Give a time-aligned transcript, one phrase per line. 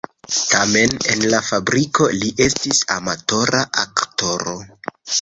[0.51, 4.61] Tamen en la fabriko li estis amatora aktoro.